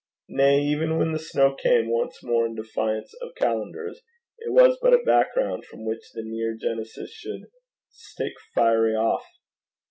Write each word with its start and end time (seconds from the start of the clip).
Nay, 0.29 0.63
even 0.63 0.97
when 0.97 1.11
the 1.11 1.19
snow 1.19 1.53
came 1.53 1.87
once 1.87 2.23
more 2.23 2.47
in 2.47 2.55
defiance 2.55 3.13
of 3.21 3.35
calendars, 3.35 4.01
it 4.39 4.51
was 4.51 4.79
but 4.81 4.95
a 4.95 5.03
background 5.05 5.63
from 5.63 5.85
which 5.85 6.01
the 6.15 6.23
near 6.23 6.55
genesis 6.59 7.11
should 7.13 7.43
'stick 7.91 8.33
fiery 8.55 8.95
off.' 8.95 9.27